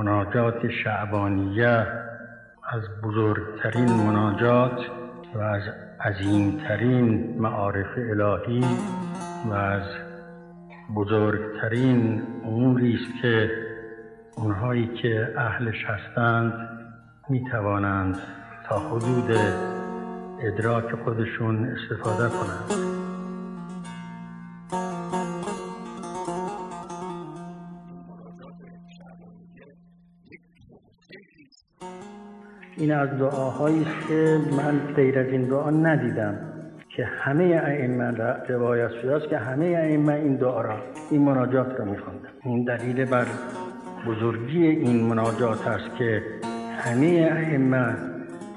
[0.00, 1.86] مناجات شعبانیه
[2.72, 4.80] از بزرگترین مناجات
[5.34, 5.62] و از
[6.00, 8.64] عظیمترین معارف الهی
[9.50, 9.82] و از
[10.96, 13.50] بزرگترین اموری است که
[14.36, 16.52] اونهایی که اهلش هستند
[17.28, 18.16] می توانند
[18.68, 19.30] تا حدود
[20.42, 22.89] ادراک خودشون استفاده کنند.
[32.80, 36.38] این از دعاهایی است که من غیر از این دعا ندیدم
[36.96, 38.04] که همه ائمه
[38.48, 40.78] روایت شده است که همه ائمه این دعا را
[41.10, 43.26] این مناجات را میخواندن این دلیل بر
[44.06, 46.22] بزرگی این مناجات است که
[46.78, 47.96] همه ائمه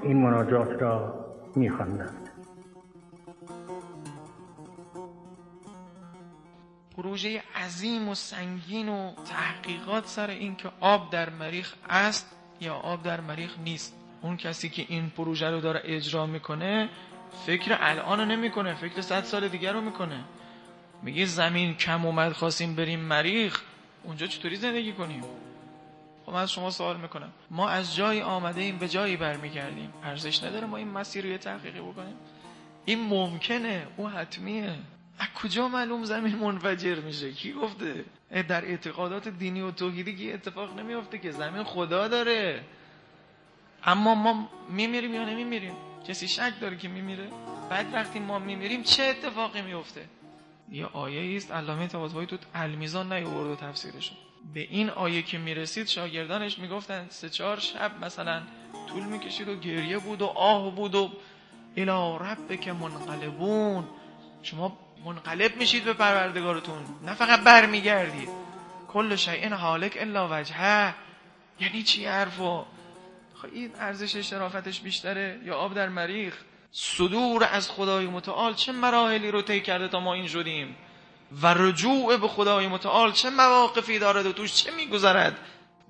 [0.02, 1.24] این مناجات را
[1.56, 2.30] میخواندند.
[6.96, 13.02] پروژه عظیم و سنگین و تحقیقات سر این که آب در مریخ است یا آب
[13.02, 14.03] در مریخ نیست.
[14.24, 16.88] اون کسی که این پروژه رو داره اجرا می‌کنه
[17.46, 20.24] فکر الان رو نمی‌کنه فکر صد سال دیگر رو می‌کنه.
[21.02, 23.62] میگه زمین کم اومد خواستیم بریم مریخ.
[24.02, 25.22] اونجا چطوری زندگی کنیم؟
[26.26, 27.32] خب من از شما سوال می‌کنم.
[27.50, 29.92] ما از جایی آمده ایم به جایی برمیگردیم.
[30.04, 32.16] ارزش نداره ما این مسیر رو یه تحقیقی بکنیم.
[32.84, 34.74] این ممکنه او حتمیه.
[35.18, 38.04] از کجا معلوم زمین منفجر میشه؟ کی گفته؟
[38.48, 42.64] در اعتقادات دینی و توحیدی که اتفاق نمیافته که؟ زمین خدا داره.
[43.86, 45.74] اما ما میمیریم یا نمیمیریم؟
[46.08, 47.28] کسی شک داره که میمیره؟
[47.70, 50.04] بعد وقتی ما میمیریم چه اتفاقی میفته؟
[50.72, 54.16] یه آیه است علامه طباطبایی تو المیزان نیاورد و تفسیرشون.
[54.54, 58.42] به این آیه که می‌رسید شاگردانش می‌گفتن سه چهار شب مثلا
[58.88, 61.10] طول می‌کشید و گریه بود و آه بود و
[61.76, 63.84] الی رب که منقلبون.
[64.42, 68.28] شما منقلب میشید به پروردگارتون نه فقط برمیگردید.
[68.88, 70.94] کل شیء حالک الا وجهه.
[71.60, 72.64] یعنی چی حرفو؟
[73.44, 76.34] خب این ارزش شرافتش بیشتره یا آب در مریخ؟
[76.70, 80.76] صدور از خدای متعال چه مراحلی رو طی کرده تا ما این شدیم؟
[81.42, 85.38] و رجوع به خدای متعال چه مواقفی دارد و توش؟ چه میگذرد؟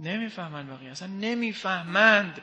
[0.00, 2.41] نمی‌فهمند بقیه اصلا نمی‌فهمند.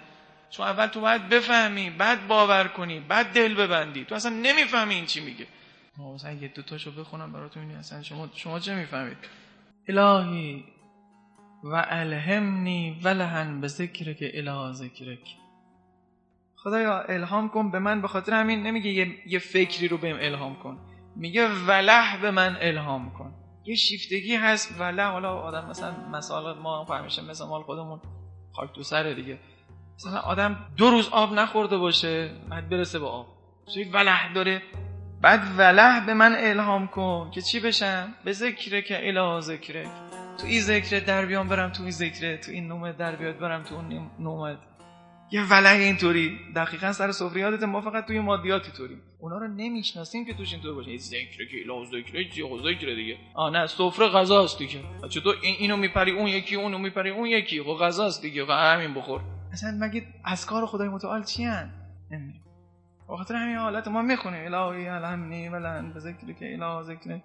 [0.50, 4.06] چون اول تو باید بفهمی بعد باور کنی بعد دل ببندی.
[4.06, 5.48] تو اصلا نمی‌فهمی این چی میگه.
[5.98, 9.18] ما مثلا یه دوتاشو بخونم براتون اصلا شما شما چه می‌فهمید؟
[9.88, 10.64] الهی
[11.64, 15.38] و الهمنی ولهن به ذکر که اله ذکرک.
[16.56, 20.56] خدایا الهام کن به من به خاطر همین نمیگه یه, یه فکری رو بهم الهام
[20.56, 20.78] کن.
[21.16, 23.34] میگه وله به من الهام کن.
[23.66, 28.02] یه شیفتگی هست وله حالا آدم مثلا مثال ما فهمیشه مثل مال خودمون
[28.52, 29.40] خاک تو سره دیگه.
[29.96, 33.28] مثلا آدم دو روز آب نخورده باشه بعد برسه به آب.
[33.66, 34.62] سوی وله داره؟
[35.22, 39.90] بعد وله به من الهام کن که چی بشم؟ به ذکره که اله ذکره
[40.42, 43.64] تو این ذکر در بیام برم تو این ذکر تو این نومه در بیاد برم
[43.64, 44.58] تو اون نومه.
[45.32, 46.40] یه وله اینطوری.
[46.56, 50.98] دقیقا سر سفریاتت ما فقط توی مادیاتی طوری اونا رو نمی‌شناسیم که توش اینطور باشه.
[50.98, 53.18] ذکر که اله ذکر چی؟ ذکر دیگه.
[53.34, 54.80] آ نه سفره غذاست دیگه.
[55.10, 57.64] چطور؟ این اینو میپری اون یکی اونو میپری اون یکی.
[57.64, 59.22] خب غذاست دیگه خب همین بخور.
[59.54, 61.72] اصلا مگه از کار خدای متعال چی ان
[62.12, 62.44] نمی‌دونم.
[63.08, 64.54] خاطر همین حالت ما می‌خونیم.
[64.54, 67.20] الهی الهمنی ولن به ذکر که اله ذکر.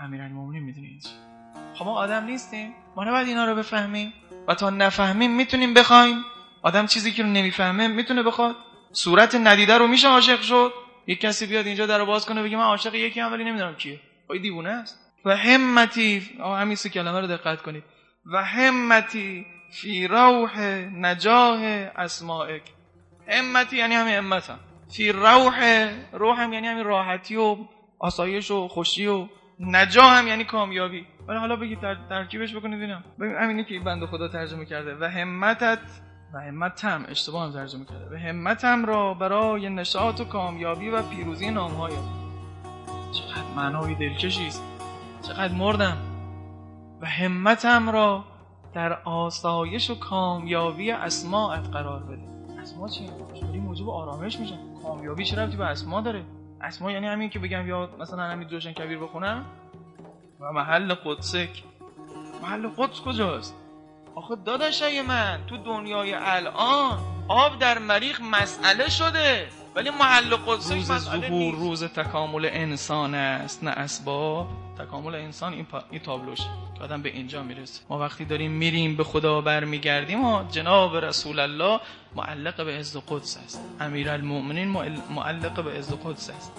[0.00, 1.31] امیرالمومنین می‌دونی چی؟
[1.74, 2.74] خب ما آدم نیستیم.
[2.96, 4.12] ما نباید اینا رو بفهمیم.
[4.48, 6.24] و تا نفهمیم می‌تونیم بخوایم.
[6.62, 8.56] آدم چیزی که رو نمی‌فهمه می‌تونه بخواد.
[8.92, 10.72] صورت ندیده رو میشه عاشق شد.
[11.06, 14.00] یک کسی بیاد اینجا در باز کنه بگه من عاشق یکی هم ولی نمی‌دونم کیه.
[14.28, 14.98] خب دیوونه است.
[15.24, 17.84] و همتی همین سه کلمه رو دقت کنید.
[18.32, 20.60] و همتی فی روح
[20.94, 21.64] نجاه
[21.96, 22.62] اسمائک.
[23.28, 24.58] همتی یعنی همین همتم
[24.96, 27.56] فی روح روح هم یعنی همین راحتی و
[27.98, 29.28] آسایش و خوشی و
[29.62, 31.06] نجا هم یعنی کامیابی.
[31.28, 33.04] ولی حالا بگید در ترکیبش بکنید ببینم.
[33.20, 35.78] ببین همینی که بنده خدا ترجمه کرده و همتت
[36.34, 37.04] و همتم.
[37.08, 38.14] اشتباه هم ترجمه کرده.
[38.14, 41.92] و همتم را برای نشاط و کامیابی و پیروزی نامهای.
[43.12, 44.62] چقدر معنای دلکشی است.
[45.22, 45.96] چقدر مردم.
[47.00, 48.24] و همتم را
[48.74, 52.22] در آسایش و کامیابی اسماعت قرار بده.
[52.62, 54.58] اسما چی؟ چطوری موجب آرامش میشن.
[54.82, 56.24] کامیابی چه ربطی به اسما داره؟
[56.62, 59.44] اسما یعنی همین که بگم یا مثلا همین جوشن کبیر بخونم؟
[60.40, 61.62] و محل قدسک.
[62.42, 63.56] محل قدس کجاست؟
[64.14, 66.98] آخه داداشای من تو دنیای الان
[67.28, 69.48] آب در مریخ مسئله شده.
[69.74, 74.48] ولی محل قدسک روز ظهور روز تکامل انسان است نه اسباب.
[74.78, 75.82] تکامل انسان این, پا...
[75.90, 76.38] این تابلوش
[76.78, 77.80] که آدم به اینجا می‌رسه.
[77.88, 81.80] ما وقتی داریم میریم به خدا برمیگردیم و جناب رسول الله
[82.16, 83.60] معلق به عز قدس است.
[83.80, 84.68] امیر المؤمنین
[85.10, 86.52] معلق به عز قدس است.